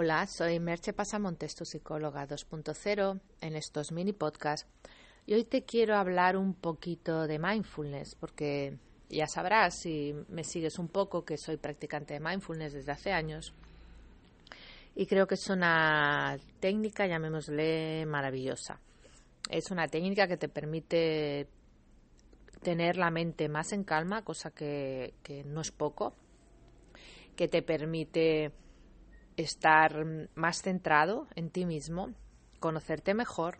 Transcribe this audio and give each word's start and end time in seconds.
Hola, 0.00 0.28
soy 0.28 0.60
Merche 0.60 0.92
Pasamontes, 0.92 1.56
tu 1.56 1.64
psicóloga 1.64 2.24
2.0, 2.24 3.20
en 3.40 3.56
estos 3.56 3.90
mini 3.90 4.12
podcasts. 4.12 4.64
Y 5.26 5.34
hoy 5.34 5.42
te 5.42 5.64
quiero 5.64 5.96
hablar 5.96 6.36
un 6.36 6.54
poquito 6.54 7.26
de 7.26 7.40
mindfulness, 7.40 8.14
porque 8.14 8.78
ya 9.08 9.26
sabrás, 9.26 9.80
si 9.80 10.14
me 10.28 10.44
sigues 10.44 10.78
un 10.78 10.86
poco, 10.86 11.24
que 11.24 11.36
soy 11.36 11.56
practicante 11.56 12.14
de 12.14 12.20
mindfulness 12.20 12.74
desde 12.74 12.92
hace 12.92 13.10
años. 13.10 13.52
Y 14.94 15.06
creo 15.06 15.26
que 15.26 15.34
es 15.34 15.50
una 15.50 16.36
técnica, 16.60 17.08
llamémosle, 17.08 18.06
maravillosa. 18.06 18.78
Es 19.50 19.72
una 19.72 19.88
técnica 19.88 20.28
que 20.28 20.36
te 20.36 20.48
permite 20.48 21.48
tener 22.62 22.98
la 22.98 23.10
mente 23.10 23.48
más 23.48 23.72
en 23.72 23.82
calma, 23.82 24.22
cosa 24.22 24.52
que, 24.52 25.14
que 25.24 25.42
no 25.42 25.60
es 25.60 25.72
poco, 25.72 26.14
que 27.34 27.48
te 27.48 27.62
permite 27.62 28.52
estar 29.38 30.04
más 30.34 30.62
centrado 30.62 31.28
en 31.36 31.50
ti 31.50 31.64
mismo, 31.64 32.12
conocerte 32.58 33.14
mejor 33.14 33.58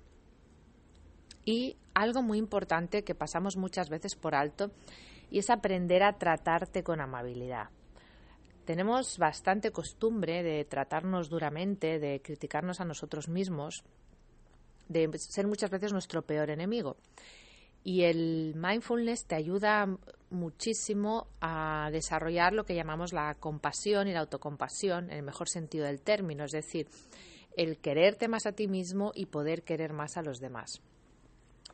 y 1.44 1.76
algo 1.94 2.20
muy 2.20 2.38
importante 2.38 3.04
que 3.04 3.14
pasamos 3.14 3.56
muchas 3.56 3.88
veces 3.88 4.16
por 4.16 4.34
alto 4.34 4.72
y 5.30 5.38
es 5.38 5.50
aprender 5.50 6.02
a 6.02 6.18
tratarte 6.18 6.82
con 6.82 7.00
amabilidad. 7.00 7.70
Tenemos 8.64 9.18
bastante 9.18 9.70
costumbre 9.70 10.42
de 10.42 10.64
tratarnos 10.64 11.30
duramente, 11.30 11.98
de 11.98 12.20
criticarnos 12.20 12.80
a 12.80 12.84
nosotros 12.84 13.28
mismos, 13.28 13.84
de 14.88 15.08
ser 15.18 15.46
muchas 15.46 15.70
veces 15.70 15.92
nuestro 15.92 16.22
peor 16.22 16.50
enemigo. 16.50 16.96
Y 17.84 18.02
el 18.02 18.54
mindfulness 18.56 19.26
te 19.26 19.36
ayuda 19.36 19.96
muchísimo 20.30 21.26
a 21.40 21.88
desarrollar 21.92 22.52
lo 22.52 22.64
que 22.64 22.74
llamamos 22.74 23.12
la 23.12 23.34
compasión 23.34 24.08
y 24.08 24.12
la 24.12 24.20
autocompasión, 24.20 25.10
en 25.10 25.18
el 25.18 25.22
mejor 25.22 25.48
sentido 25.48 25.86
del 25.86 26.02
término, 26.02 26.44
es 26.44 26.52
decir, 26.52 26.88
el 27.56 27.78
quererte 27.78 28.28
más 28.28 28.46
a 28.46 28.52
ti 28.52 28.68
mismo 28.68 29.12
y 29.14 29.26
poder 29.26 29.62
querer 29.62 29.92
más 29.92 30.16
a 30.16 30.22
los 30.22 30.38
demás. 30.38 30.80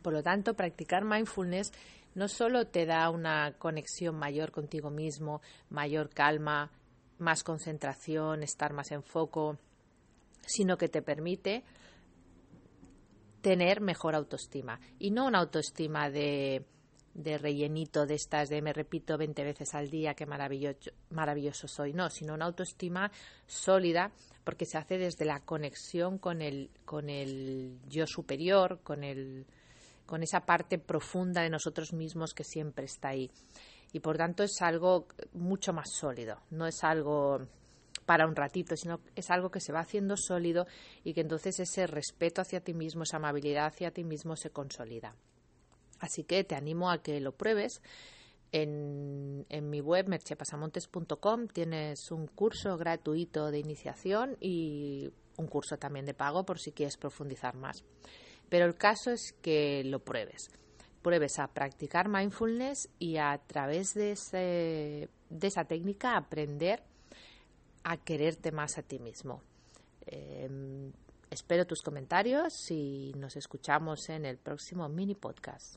Por 0.03 0.13
lo 0.13 0.23
tanto, 0.23 0.55
practicar 0.55 1.05
mindfulness 1.05 1.73
no 2.15 2.29
solo 2.29 2.67
te 2.67 2.87
da 2.87 3.11
una 3.11 3.55
conexión 3.59 4.17
mayor 4.17 4.53
contigo 4.53 4.91
mismo, 4.91 5.41
mayor 5.69 6.11
calma, 6.11 6.71
más 7.19 7.43
concentración, 7.43 8.43
estar 8.43 8.73
más 8.73 8.93
en 8.93 9.03
foco, 9.03 9.59
sino 10.47 10.77
que 10.77 10.89
te 10.89 11.03
permite 11.03 11.65
tener 13.41 13.81
mejor 13.81 14.15
autoestima. 14.15 14.81
Y 14.99 15.11
no 15.11 15.27
una 15.27 15.41
autoestima 15.41 16.09
de, 16.09 16.65
de 17.15 17.39
rellenito 17.39 18.07
de 18.07 18.15
estas 18.15 18.49
de 18.49 18.61
me 18.61 18.73
repito 18.73 19.17
20 19.17 19.45
veces 19.45 19.75
al 19.75 19.89
día 19.89 20.15
qué 20.15 20.27
maravilloso, 20.27 20.91
maravilloso 21.11 21.69
soy. 21.69 21.93
No, 21.93 22.11
sino 22.11 22.35
una 22.35 22.47
autoestima 22.47 23.11
sólida 23.47 24.11
porque 24.43 24.67
se 24.67 24.79
hace 24.79 24.99
desde 24.99 25.25
la 25.25 25.41
conexión 25.41 26.19
con 26.19 26.43
el, 26.43 26.71
con 26.85 27.09
el 27.09 27.79
yo 27.89 28.07
superior, 28.07 28.81
con, 28.83 29.05
el, 29.05 29.47
con 30.07 30.23
esa 30.23 30.41
parte 30.41 30.79
profunda 30.79 31.43
de 31.43 31.51
nosotros 31.51 31.93
mismos 31.93 32.35
que 32.35 32.45
siempre 32.45 32.85
está 32.85 33.09
ahí. 33.09 33.31
Y 33.93 34.01
por 34.01 34.17
tanto 34.17 34.43
es 34.43 34.61
algo 34.61 35.07
mucho 35.33 35.73
más 35.73 35.91
sólido, 35.93 36.43
no 36.51 36.67
es 36.67 36.83
algo 36.83 37.47
para 38.05 38.27
un 38.27 38.35
ratito, 38.37 38.77
sino 38.77 39.01
es 39.15 39.31
algo 39.31 39.51
que 39.51 39.61
se 39.61 39.73
va 39.73 39.81
haciendo 39.81 40.17
sólido 40.17 40.67
y 41.05 41.15
que 41.15 41.21
entonces 41.21 41.61
ese 41.61 41.87
respeto 41.87 42.43
hacia 42.43 42.61
ti 42.61 42.75
mismo, 42.75 43.05
esa 43.05 43.17
amabilidad 43.17 43.67
hacia 43.67 43.93
ti 43.93 44.05
mismo 44.05 44.37
se 44.37 44.51
consolida. 44.51 45.15
Así 46.05 46.25
que 46.25 46.45
te 46.45 46.55
animo 46.55 46.91
a 46.91 47.03
que 47.03 47.19
lo 47.21 47.33
pruebes. 47.33 47.81
En, 48.53 49.47
mi 49.71 49.81
web 49.81 50.07
merchepasamontes.com 50.09 51.49
tienes 51.49 52.11
un 52.11 52.27
curso 52.27 52.77
gratuito 52.77 53.51
de 53.51 53.59
iniciación 53.59 54.37
y 54.39 55.11
un 55.37 55.49
curso 55.49 55.79
también 55.79 56.05
de 56.05 56.15
pago 56.15 56.45
por 56.45 56.61
si 56.61 56.73
quieres 56.73 56.99
profundizar 56.99 57.57
más. 57.57 57.83
Pero 58.51 58.67
el 58.67 58.77
caso 58.77 59.11
es 59.11 59.35
que 59.41 59.83
lo 59.85 60.05
pruebes. 60.05 60.51
Pruebes 61.03 61.39
a 61.39 61.49
practicar 61.49 62.09
mindfulness 62.09 62.91
y 62.99 63.17
a 63.17 63.41
través 63.47 63.95
de 63.95 64.13
esa 64.13 65.65
técnica 65.65 66.17
aprender 66.17 66.83
a 67.83 67.97
quererte 67.97 68.53
más 68.53 68.77
a 68.77 68.83
ti 68.83 68.99
mismo. 68.99 69.43
Em, 70.07 70.93
espero 71.31 71.67
tus 71.67 71.83
comentarios 71.83 72.71
y 72.71 73.13
nos 73.17 73.37
escuchamos 73.37 74.09
en 74.11 74.27
el 74.27 74.37
próximo 74.37 74.89
mini 74.89 75.15
podcast. 75.15 75.77